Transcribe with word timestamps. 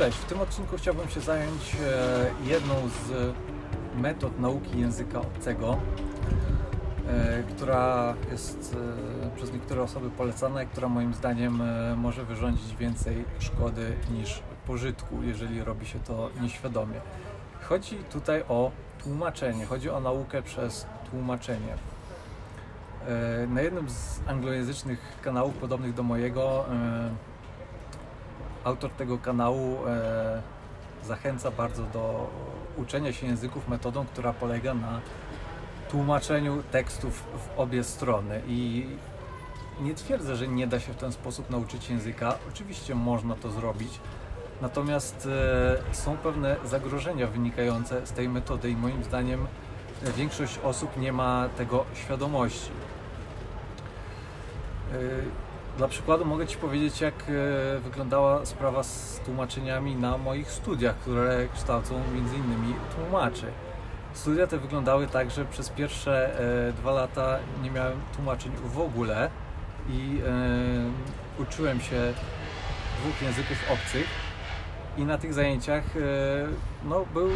Cześć, 0.00 0.18
w 0.18 0.24
tym 0.24 0.40
odcinku 0.40 0.76
chciałbym 0.76 1.08
się 1.08 1.20
zająć 1.20 1.74
e, 1.74 2.30
jedną 2.46 2.74
z 2.88 3.34
metod 3.96 4.40
nauki 4.40 4.80
języka 4.80 5.20
obcego, 5.20 5.76
e, 7.08 7.42
która 7.42 8.14
jest 8.30 8.76
e, 9.26 9.36
przez 9.36 9.52
niektóre 9.52 9.82
osoby 9.82 10.10
polecana 10.10 10.62
i 10.62 10.66
która 10.66 10.88
moim 10.88 11.14
zdaniem 11.14 11.62
może 11.96 12.24
wyrządzić 12.24 12.76
więcej 12.76 13.24
szkody 13.38 13.96
niż 14.10 14.42
pożytku, 14.66 15.22
jeżeli 15.22 15.64
robi 15.64 15.86
się 15.86 15.98
to 15.98 16.30
nieświadomie. 16.40 17.00
Chodzi 17.62 17.96
tutaj 17.96 18.44
o 18.48 18.70
tłumaczenie, 19.02 19.66
chodzi 19.66 19.90
o 19.90 20.00
naukę 20.00 20.42
przez 20.42 20.86
tłumaczenie. 21.10 21.76
Na 23.48 23.60
jednym 23.60 23.90
z 23.90 24.20
anglojęzycznych 24.26 24.98
kanałów 25.22 25.54
podobnych 25.54 25.94
do 25.94 26.02
mojego 26.02 26.64
autor 28.64 28.90
tego 28.90 29.18
kanału 29.18 29.86
e, 29.86 30.42
zachęca 31.04 31.50
bardzo 31.50 31.82
do 31.82 32.30
uczenia 32.76 33.12
się 33.12 33.26
języków 33.26 33.68
metodą, 33.68 34.06
która 34.06 34.32
polega 34.32 34.74
na 34.74 35.00
tłumaczeniu 35.90 36.62
tekstów 36.62 37.24
w 37.36 37.58
obie 37.58 37.84
strony. 37.84 38.42
I 38.48 38.86
nie 39.80 39.94
twierdzę, 39.94 40.36
że 40.36 40.48
nie 40.48 40.66
da 40.66 40.80
się 40.80 40.92
w 40.92 40.96
ten 40.96 41.12
sposób 41.12 41.50
nauczyć 41.50 41.90
języka. 41.90 42.34
Oczywiście 42.48 42.94
można 42.94 43.34
to 43.34 43.50
zrobić. 43.50 44.00
Natomiast 44.62 45.28
e, 45.92 45.94
są 45.94 46.16
pewne 46.16 46.56
zagrożenia 46.64 47.26
wynikające 47.26 48.06
z 48.06 48.12
tej 48.12 48.28
metody 48.28 48.70
i 48.70 48.76
moim 48.76 49.04
zdaniem 49.04 49.46
większość 50.16 50.58
osób 50.62 50.96
nie 50.96 51.12
ma 51.12 51.48
tego 51.56 51.84
świadomości. 51.94 52.70
Dla 55.80 55.88
przykładu 55.88 56.24
mogę 56.24 56.46
Ci 56.46 56.56
powiedzieć, 56.56 57.00
jak 57.00 57.14
e, 57.14 57.78
wyglądała 57.78 58.46
sprawa 58.46 58.82
z 58.82 59.20
tłumaczeniami 59.24 59.96
na 59.96 60.18
moich 60.18 60.50
studiach, 60.50 60.96
które 60.96 61.48
kształcą 61.54 62.02
między 62.14 62.36
innymi 62.36 62.74
tłumaczy. 62.94 63.46
Studia 64.12 64.46
te 64.46 64.58
wyglądały 64.58 65.06
tak, 65.06 65.30
że 65.30 65.44
przez 65.44 65.68
pierwsze 65.68 66.40
e, 66.68 66.72
dwa 66.72 66.92
lata 66.92 67.38
nie 67.62 67.70
miałem 67.70 68.00
tłumaczeń 68.14 68.52
w 68.64 68.80
ogóle 68.80 69.30
i 69.88 70.18
e, 71.38 71.42
uczyłem 71.42 71.80
się 71.80 72.12
dwóch 73.00 73.22
języków 73.22 73.56
obcych 73.72 74.06
i 74.96 75.04
na 75.04 75.18
tych 75.18 75.34
zajęciach 75.34 75.84
no, 76.84 77.04
był 77.14 77.28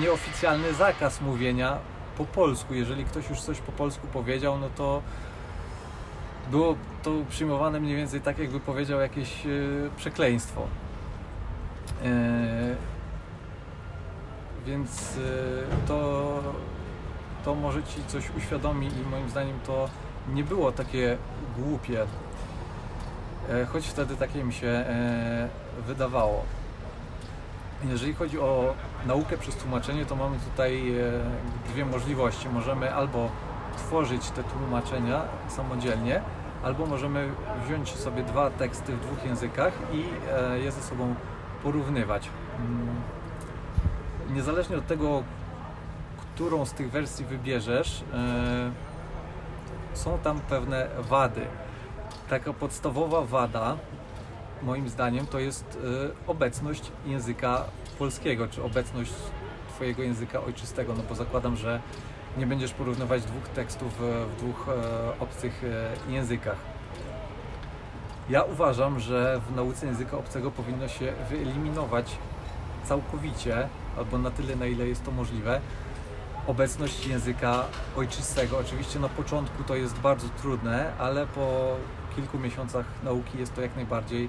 nieoficjalny 0.00 0.74
zakaz 0.74 1.20
mówienia 1.20 1.78
po 2.18 2.24
polsku. 2.24 2.74
Jeżeli 2.74 3.04
ktoś 3.04 3.30
już 3.30 3.40
coś 3.40 3.60
po 3.60 3.72
polsku 3.72 4.06
powiedział, 4.06 4.58
no 4.58 4.68
to 4.76 5.02
było 6.50 6.76
to 7.02 7.10
przyjmowane 7.30 7.80
mniej 7.80 7.96
więcej 7.96 8.20
tak, 8.20 8.38
jakby 8.38 8.60
powiedział 8.60 9.00
jakieś 9.00 9.46
e, 9.46 9.50
przekleństwo. 9.96 10.62
E, 12.04 12.08
więc 14.66 15.18
e, 15.18 15.86
to, 15.86 16.40
to 17.44 17.54
może 17.54 17.82
Ci 17.82 18.04
coś 18.06 18.30
uświadomi 18.36 18.86
i 18.86 19.10
moim 19.10 19.30
zdaniem 19.30 19.58
to 19.66 19.88
nie 20.34 20.44
było 20.44 20.72
takie 20.72 21.16
głupie, 21.58 22.06
choć 23.72 23.86
wtedy 23.86 24.16
takie 24.16 24.44
mi 24.44 24.52
się 24.52 24.84
wydawało. 25.86 26.44
Jeżeli 27.84 28.14
chodzi 28.14 28.40
o 28.40 28.74
naukę 29.06 29.38
przez 29.38 29.56
tłumaczenie, 29.56 30.06
to 30.06 30.16
mamy 30.16 30.36
tutaj 30.38 30.94
dwie 31.72 31.84
możliwości. 31.84 32.48
Możemy 32.48 32.94
albo 32.94 33.28
tworzyć 33.76 34.30
te 34.30 34.44
tłumaczenia 34.44 35.22
samodzielnie, 35.48 36.22
albo 36.62 36.86
możemy 36.86 37.28
wziąć 37.66 37.94
sobie 37.94 38.22
dwa 38.22 38.50
teksty 38.50 38.92
w 38.92 39.00
dwóch 39.00 39.24
językach 39.24 39.72
i 39.92 40.04
e, 40.32 40.58
je 40.58 40.72
ze 40.72 40.82
sobą 40.82 41.14
porównywać. 41.62 42.28
Mm. 42.58 42.88
Niezależnie 44.34 44.76
od 44.76 44.86
tego, 44.86 45.22
którą 46.16 46.66
z 46.66 46.72
tych 46.72 46.90
wersji 46.90 47.24
wybierzesz, 47.24 48.04
e, 48.14 48.70
są 49.94 50.18
tam 50.18 50.40
pewne 50.40 50.88
wady. 50.98 51.46
Taka 52.30 52.52
podstawowa 52.52 53.20
wada, 53.20 53.76
moim 54.62 54.88
zdaniem, 54.88 55.26
to 55.26 55.38
jest 55.38 55.78
e, 56.26 56.30
obecność 56.30 56.92
języka 57.06 57.64
polskiego, 57.98 58.48
czy 58.48 58.62
obecność 58.62 59.12
Twojego 59.74 60.02
języka 60.02 60.44
ojczystego, 60.44 60.94
no 60.94 61.02
bo 61.08 61.14
zakładam, 61.14 61.56
że 61.56 61.80
nie 62.36 62.46
będziesz 62.46 62.72
porównywać 62.72 63.22
dwóch 63.22 63.48
tekstów 63.48 63.94
w 63.98 64.36
dwóch 64.38 64.68
e, 64.68 65.20
obcych 65.20 65.64
e, 66.08 66.12
językach. 66.12 66.56
Ja 68.30 68.42
uważam, 68.42 69.00
że 69.00 69.40
w 69.48 69.56
nauce 69.56 69.86
języka 69.86 70.18
obcego 70.18 70.50
powinno 70.50 70.88
się 70.88 71.12
wyeliminować 71.30 72.18
całkowicie, 72.84 73.68
albo 73.98 74.18
na 74.18 74.30
tyle, 74.30 74.56
na 74.56 74.66
ile 74.66 74.88
jest 74.88 75.04
to 75.04 75.10
możliwe, 75.10 75.60
obecność 76.46 77.06
języka 77.06 77.64
ojczystego. 77.96 78.58
Oczywiście 78.58 79.00
na 79.00 79.08
początku 79.08 79.64
to 79.64 79.74
jest 79.74 79.98
bardzo 79.98 80.28
trudne, 80.28 80.92
ale 80.98 81.26
po 81.26 81.76
kilku 82.16 82.38
miesiącach 82.38 82.86
nauki 83.04 83.38
jest 83.38 83.54
to 83.54 83.62
jak 83.62 83.76
najbardziej 83.76 84.28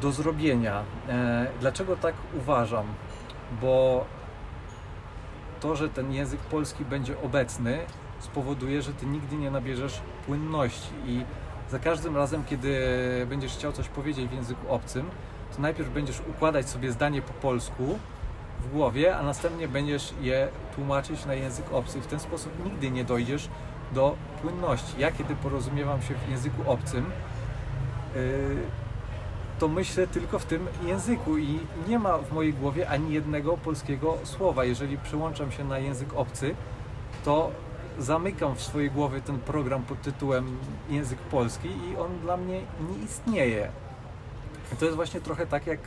do 0.00 0.12
zrobienia. 0.12 0.82
E, 1.08 1.46
dlaczego 1.60 1.96
tak 1.96 2.14
uważam? 2.34 2.86
Bo 3.60 4.04
to, 5.60 5.76
że 5.76 5.88
ten 5.88 6.12
język 6.12 6.40
polski 6.40 6.84
będzie 6.84 7.20
obecny, 7.22 7.78
spowoduje, 8.20 8.82
że 8.82 8.92
ty 8.92 9.06
nigdy 9.06 9.36
nie 9.36 9.50
nabierzesz 9.50 10.00
płynności 10.26 10.92
i 11.06 11.24
za 11.70 11.78
każdym 11.78 12.16
razem, 12.16 12.44
kiedy 12.44 12.76
będziesz 13.28 13.52
chciał 13.52 13.72
coś 13.72 13.88
powiedzieć 13.88 14.28
w 14.28 14.32
języku 14.32 14.74
obcym, 14.74 15.10
to 15.56 15.62
najpierw 15.62 15.92
będziesz 15.92 16.20
układać 16.20 16.68
sobie 16.68 16.92
zdanie 16.92 17.22
po 17.22 17.32
polsku 17.32 17.98
w 18.60 18.72
głowie, 18.72 19.16
a 19.16 19.22
następnie 19.22 19.68
będziesz 19.68 20.14
je 20.20 20.48
tłumaczyć 20.74 21.26
na 21.26 21.34
język 21.34 21.72
obcy. 21.72 22.00
W 22.00 22.06
ten 22.06 22.20
sposób 22.20 22.64
nigdy 22.64 22.90
nie 22.90 23.04
dojdziesz 23.04 23.48
do 23.92 24.16
płynności. 24.42 24.94
Ja, 24.98 25.12
kiedy 25.12 25.36
porozumiewam 25.36 26.02
się 26.02 26.14
w 26.14 26.30
języku 26.30 26.70
obcym, 26.70 27.10
yy, 28.14 28.20
to 29.60 29.68
myślę 29.68 30.06
tylko 30.06 30.38
w 30.38 30.44
tym 30.44 30.66
języku 30.86 31.38
i 31.38 31.58
nie 31.88 31.98
ma 31.98 32.18
w 32.18 32.32
mojej 32.32 32.54
głowie 32.54 32.88
ani 32.88 33.12
jednego 33.12 33.56
polskiego 33.56 34.18
słowa. 34.24 34.64
Jeżeli 34.64 34.98
przełączam 34.98 35.52
się 35.52 35.64
na 35.64 35.78
język 35.78 36.14
obcy, 36.14 36.54
to 37.24 37.50
zamykam 37.98 38.54
w 38.54 38.62
swojej 38.62 38.90
głowie 38.90 39.20
ten 39.20 39.38
program 39.38 39.82
pod 39.82 40.02
tytułem 40.02 40.58
język 40.90 41.18
polski 41.18 41.68
i 41.68 41.96
on 41.96 42.18
dla 42.18 42.36
mnie 42.36 42.60
nie 42.90 43.04
istnieje. 43.04 43.68
I 44.72 44.76
to 44.76 44.84
jest 44.84 44.96
właśnie 44.96 45.20
trochę 45.20 45.46
tak 45.46 45.66
jak 45.66 45.80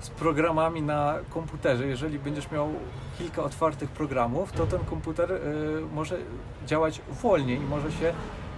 z 0.00 0.10
programami 0.10 0.82
na 0.82 1.14
komputerze. 1.30 1.86
Jeżeli 1.86 2.18
będziesz 2.18 2.50
miał 2.50 2.68
kilka 3.18 3.42
otwartych 3.42 3.90
programów, 3.90 4.52
to 4.52 4.66
ten 4.66 4.80
komputer 4.80 5.32
y, 5.32 5.38
może 5.94 6.18
działać 6.66 7.00
wolniej 7.22 7.56
i 7.56 7.64
może 7.64 7.92
się 7.92 8.12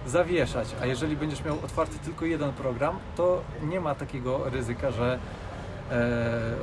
zawieszać. 0.07 0.75
A 0.81 0.85
jeżeli 0.85 1.17
będziesz 1.17 1.45
miał 1.45 1.55
otwarty 1.55 1.99
tylko 1.99 2.25
jeden 2.25 2.53
program, 2.53 2.99
to 3.15 3.41
nie 3.63 3.79
ma 3.79 3.95
takiego 3.95 4.49
ryzyka, 4.49 4.91
że 4.91 5.19
e, 5.91 5.99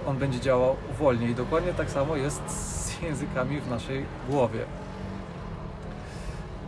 on 0.06 0.16
będzie 0.16 0.40
działał 0.40 0.76
wolniej. 0.98 1.34
Dokładnie 1.34 1.74
tak 1.74 1.90
samo 1.90 2.16
jest 2.16 2.50
z 2.50 2.90
językami 3.02 3.60
w 3.60 3.70
naszej 3.70 4.04
głowie. 4.28 4.60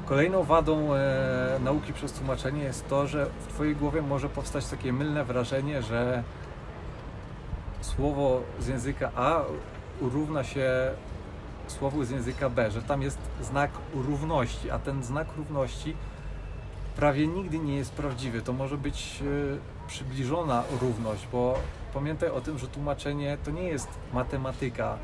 Kolejną 0.06 0.42
wadą 0.42 0.94
e, 0.94 1.58
nauki 1.64 1.92
przez 1.92 2.12
tłumaczenie 2.12 2.62
jest 2.62 2.88
to, 2.88 3.06
że 3.06 3.26
w 3.26 3.46
Twojej 3.46 3.76
głowie 3.76 4.02
może 4.02 4.28
powstać 4.28 4.66
takie 4.66 4.92
mylne 4.92 5.24
wrażenie, 5.24 5.82
że 5.82 6.22
słowo 7.80 8.40
z 8.60 8.66
języka 8.66 9.10
A 9.16 9.40
równa 10.00 10.44
się 10.44 10.70
słowu 11.66 12.04
z 12.04 12.10
języka 12.10 12.50
B, 12.50 12.70
że 12.70 12.82
tam 12.82 13.02
jest 13.02 13.18
znak 13.42 13.70
równości, 13.94 14.70
a 14.70 14.78
ten 14.78 15.02
znak 15.02 15.26
równości 15.36 15.96
prawie 16.96 17.26
nigdy 17.26 17.58
nie 17.58 17.76
jest 17.76 17.92
prawdziwy. 17.92 18.42
To 18.42 18.52
może 18.52 18.78
być 18.78 19.22
e, 19.22 19.88
przybliżona 19.88 20.62
równość, 20.80 21.28
bo 21.32 21.58
pamiętaj 21.94 22.28
o 22.28 22.40
tym, 22.40 22.58
że 22.58 22.68
tłumaczenie 22.68 23.38
to 23.44 23.50
nie 23.50 23.62
jest 23.62 23.88
matematyka. 24.12 24.98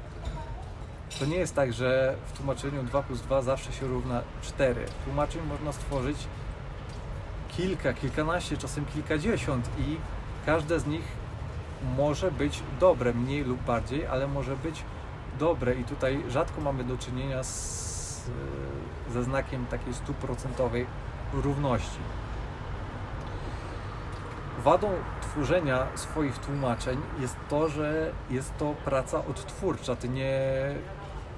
To 1.19 1.27
nie 1.27 1.37
jest 1.37 1.55
tak, 1.55 1.73
że 1.73 2.17
w 2.27 2.33
tłumaczeniu 2.33 2.83
2 2.83 3.03
plus 3.03 3.21
2 3.21 3.43
zawsze 3.43 3.73
się 3.73 3.87
równa 3.87 4.23
4. 4.43 4.85
Tłumaczeń 5.05 5.43
można 5.49 5.73
stworzyć 5.73 6.17
kilka, 7.49 7.93
kilkanaście, 7.93 8.57
czasem 8.57 8.85
kilkadziesiąt 8.85 9.71
i 9.79 9.97
każde 10.47 10.81
z 10.81 10.87
nich 10.87 11.05
może 11.97 12.31
być 12.31 12.63
dobre, 12.81 13.15
mniej 13.15 13.45
lub 13.45 13.63
bardziej, 13.63 14.07
ale 14.07 14.29
może 14.29 14.57
być 14.57 14.83
dobre 15.39 15.75
i 15.75 15.85
tutaj 15.85 16.23
rzadko 16.29 16.61
mamy 16.61 16.85
do 16.85 16.99
czynienia 16.99 17.45
z, 17.45 18.31
ze 19.13 19.25
znakiem 19.25 19.67
takiej 19.67 19.95
stuprocentowej 19.95 20.87
równości. 21.33 21.99
Wadą 24.59 24.91
tworzenia 25.21 25.87
swoich 25.95 26.39
tłumaczeń 26.39 26.99
jest 27.21 27.37
to, 27.49 27.69
że 27.69 28.13
jest 28.31 28.57
to 28.59 28.75
praca 28.85 29.19
odtwórcza. 29.19 29.97
Ty 29.97 30.09
nie 30.09 30.41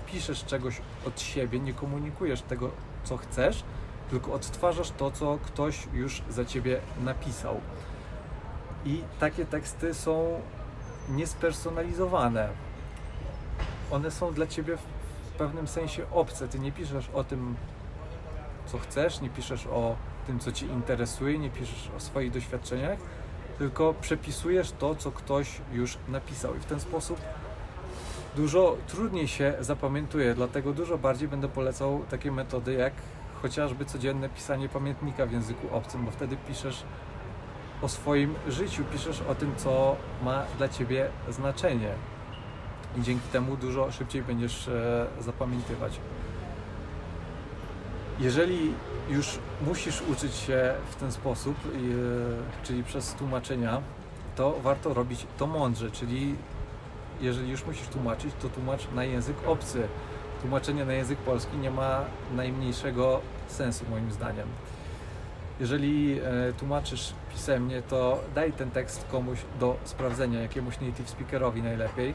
piszesz 0.06 0.44
czegoś 0.44 0.80
od 1.06 1.20
siebie, 1.20 1.60
nie 1.60 1.74
komunikujesz 1.74 2.42
tego, 2.42 2.70
co 3.04 3.16
chcesz, 3.16 3.64
tylko 4.10 4.32
odtwarzasz 4.32 4.90
to, 4.90 5.10
co 5.10 5.38
ktoś 5.42 5.88
już 5.92 6.22
za 6.30 6.44
ciebie 6.44 6.80
napisał. 7.04 7.60
I 8.84 9.02
takie 9.20 9.46
teksty 9.46 9.94
są 9.94 10.40
niespersonalizowane. 11.08 12.48
One 13.90 14.10
są 14.10 14.32
dla 14.32 14.46
ciebie 14.46 14.76
w 14.76 15.30
pewnym 15.38 15.68
sensie 15.68 16.10
obce. 16.10 16.48
Ty 16.48 16.58
nie 16.58 16.72
piszesz 16.72 17.10
o 17.14 17.24
tym, 17.24 17.56
co 18.72 18.78
chcesz, 18.78 19.20
nie 19.20 19.30
piszesz 19.30 19.66
o 19.66 19.96
tym, 20.26 20.38
co 20.38 20.52
cię 20.52 20.66
interesuje, 20.66 21.38
nie 21.38 21.50
piszesz 21.50 21.90
o 21.96 22.00
swoich 22.00 22.30
doświadczeniach, 22.30 22.98
tylko 23.58 23.94
przepisujesz 24.00 24.72
to, 24.72 24.94
co 24.94 25.12
ktoś 25.12 25.60
już 25.72 25.98
napisał. 26.08 26.56
I 26.56 26.58
w 26.58 26.64
ten 26.64 26.80
sposób 26.80 27.20
dużo 28.36 28.76
trudniej 28.86 29.28
się 29.28 29.54
zapamiętuje, 29.60 30.34
dlatego 30.34 30.72
dużo 30.72 30.98
bardziej 30.98 31.28
będę 31.28 31.48
polecał 31.48 32.04
takie 32.10 32.32
metody 32.32 32.72
jak 32.72 32.92
chociażby 33.42 33.84
codzienne 33.84 34.28
pisanie 34.28 34.68
pamiętnika 34.68 35.26
w 35.26 35.32
języku 35.32 35.74
obcym, 35.76 36.04
bo 36.04 36.10
wtedy 36.10 36.36
piszesz 36.48 36.84
o 37.82 37.88
swoim 37.88 38.34
życiu, 38.48 38.84
piszesz 38.92 39.22
o 39.28 39.34
tym, 39.34 39.52
co 39.56 39.96
ma 40.22 40.42
dla 40.58 40.68
ciebie 40.68 41.08
znaczenie. 41.28 41.90
I 42.98 43.02
dzięki 43.02 43.28
temu 43.28 43.56
dużo 43.56 43.92
szybciej 43.92 44.22
będziesz 44.22 44.68
e, 44.68 45.06
zapamiętywać. 45.20 46.00
Jeżeli 48.20 48.72
już 49.08 49.38
musisz 49.66 50.02
uczyć 50.02 50.34
się 50.34 50.74
w 50.90 50.96
ten 50.96 51.12
sposób, 51.12 51.56
e, 51.66 52.64
czyli 52.64 52.84
przez 52.84 53.14
tłumaczenia, 53.14 53.82
to 54.36 54.60
warto 54.62 54.94
robić 54.94 55.26
to 55.38 55.46
mądrze, 55.46 55.90
czyli 55.90 56.34
jeżeli 57.20 57.50
już 57.50 57.66
musisz 57.66 57.88
tłumaczyć, 57.88 58.30
to 58.42 58.48
tłumacz 58.48 58.88
na 58.94 59.04
język 59.04 59.36
obcy. 59.46 59.88
Tłumaczenie 60.40 60.84
na 60.84 60.92
język 60.92 61.18
polski 61.18 61.56
nie 61.56 61.70
ma 61.70 62.04
najmniejszego 62.36 63.20
sensu 63.48 63.84
moim 63.90 64.12
zdaniem. 64.12 64.46
Jeżeli 65.60 66.20
e, 66.20 66.52
tłumaczysz 66.52 67.12
pisemnie, 67.32 67.82
to 67.82 68.20
daj 68.34 68.52
ten 68.52 68.70
tekst 68.70 69.06
komuś 69.10 69.38
do 69.60 69.76
sprawdzenia, 69.84 70.42
jakiemuś 70.42 70.80
native 70.80 71.10
speakerowi 71.10 71.62
najlepiej. 71.62 72.14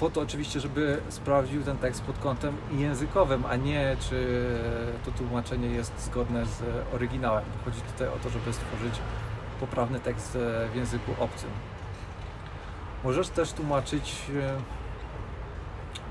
Po 0.00 0.10
to 0.10 0.20
oczywiście, 0.20 0.60
żeby 0.60 1.00
sprawdził 1.08 1.62
ten 1.62 1.78
tekst 1.78 2.02
pod 2.02 2.18
kątem 2.18 2.56
językowym, 2.72 3.44
a 3.46 3.56
nie 3.56 3.96
czy 4.00 4.46
to 5.04 5.10
tłumaczenie 5.10 5.68
jest 5.68 6.04
zgodne 6.04 6.46
z 6.46 6.62
oryginałem. 6.94 7.44
Chodzi 7.64 7.80
tutaj 7.80 8.08
o 8.08 8.18
to, 8.22 8.30
żeby 8.30 8.52
stworzyć 8.52 8.94
poprawny 9.60 10.00
tekst 10.00 10.38
w 10.72 10.76
języku 10.76 11.12
obcym. 11.18 11.50
Możesz 13.04 13.28
też 13.28 13.52
tłumaczyć 13.52 14.30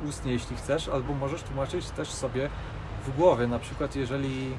e, 0.04 0.08
ustnie, 0.10 0.32
jeśli 0.32 0.56
chcesz, 0.56 0.88
albo 0.88 1.14
możesz 1.14 1.44
tłumaczyć 1.44 1.90
też 1.90 2.10
sobie 2.10 2.50
w 3.06 3.16
głowie. 3.16 3.48
Na 3.48 3.60
przykład, 3.60 3.96
jeżeli 3.96 4.52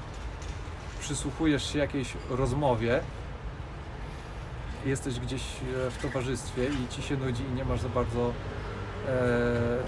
przysłuchujesz 1.01 1.73
się 1.73 1.79
jakiejś 1.79 2.15
rozmowie, 2.31 3.01
jesteś 4.87 5.21
gdzieś 5.21 5.43
e, 5.43 5.91
w 5.91 5.99
towarzystwie 6.03 6.65
i 6.65 6.89
ci 6.89 7.03
się 7.03 7.17
nudzi 7.17 7.43
i 7.45 7.55
nie 7.55 7.65
masz 7.65 7.81
za 7.81 7.89
bardzo 7.89 8.33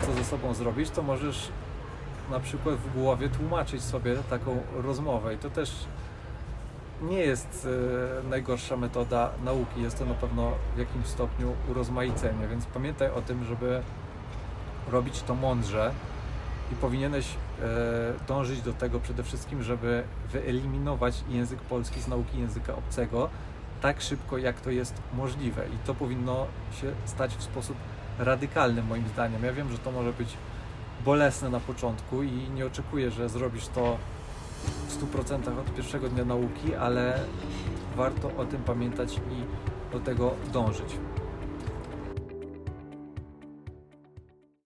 co 0.06 0.12
ze 0.12 0.24
sobą 0.24 0.54
zrobić, 0.54 0.90
to 0.90 1.02
możesz 1.02 1.48
na 2.30 2.40
przykład 2.40 2.74
w 2.74 2.94
głowie 2.94 3.28
tłumaczyć 3.28 3.82
sobie 3.82 4.16
taką 4.16 4.62
rozmowę. 4.74 5.34
I 5.34 5.38
to 5.38 5.50
też 5.50 5.86
nie 7.02 7.18
jest 7.18 7.68
e, 8.26 8.28
najgorsza 8.28 8.76
metoda 8.76 9.30
nauki, 9.44 9.82
jest 9.82 9.98
to 9.98 10.04
na 10.04 10.14
pewno 10.14 10.52
w 10.74 10.78
jakimś 10.78 11.06
stopniu 11.06 11.52
urozmaicenie, 11.70 12.48
więc 12.48 12.66
pamiętaj 12.66 13.10
o 13.10 13.22
tym, 13.22 13.44
żeby 13.44 13.82
robić 14.90 15.22
to 15.22 15.34
mądrze 15.34 15.92
i 16.72 16.74
powinieneś 16.74 17.28
e, 17.28 17.66
dążyć 18.28 18.62
do 18.62 18.72
tego 18.72 19.00
przede 19.00 19.22
wszystkim, 19.22 19.62
żeby 19.62 20.02
wyeliminować 20.32 21.24
język 21.28 21.60
polski 21.60 22.00
z 22.00 22.08
nauki 22.08 22.38
języka 22.38 22.74
obcego 22.74 23.28
tak 23.80 24.00
szybko, 24.00 24.38
jak 24.38 24.60
to 24.60 24.70
jest 24.70 24.94
możliwe. 25.14 25.66
I 25.66 25.86
to 25.86 25.94
powinno 25.94 26.46
się 26.80 26.92
stać 27.04 27.36
w 27.36 27.42
sposób 27.42 27.76
radykalny 28.20 28.82
moim 28.82 29.08
zdaniem. 29.08 29.44
Ja 29.44 29.52
wiem, 29.52 29.72
że 29.72 29.78
to 29.78 29.92
może 29.92 30.12
być 30.12 30.36
bolesne 31.04 31.50
na 31.50 31.60
początku 31.60 32.22
i 32.22 32.50
nie 32.54 32.66
oczekuję, 32.66 33.10
że 33.10 33.28
zrobisz 33.28 33.66
to 33.66 33.96
w 34.88 35.14
100% 35.14 35.58
od 35.60 35.74
pierwszego 35.74 36.08
dnia 36.08 36.24
nauki, 36.24 36.74
ale 36.74 37.20
warto 37.96 38.30
o 38.36 38.44
tym 38.44 38.62
pamiętać 38.62 39.16
i 39.16 39.92
do 39.92 40.00
tego 40.00 40.34
dążyć. 40.52 40.96